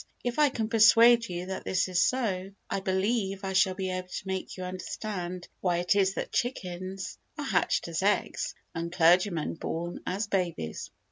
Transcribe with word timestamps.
If 0.23 0.39
I 0.39 0.49
can 0.49 0.67
persuade 0.67 1.29
you 1.29 1.45
that 1.45 1.63
this 1.63 1.87
is 1.87 2.01
so, 2.01 2.49
I 2.71 2.79
believe 2.79 3.43
I 3.43 3.53
shall 3.53 3.75
be 3.75 3.91
able 3.91 4.07
to 4.07 4.27
make 4.27 4.57
you 4.57 4.63
understand 4.63 5.47
why 5.59 5.77
it 5.77 5.95
is 5.95 6.15
that 6.15 6.31
chickens 6.31 7.19
are 7.37 7.45
hatched 7.45 7.87
as 7.87 8.01
eggs 8.01 8.55
and 8.73 8.91
clergymen 8.91 9.53
born 9.53 9.99
as 10.07 10.25
babies. 10.25 10.89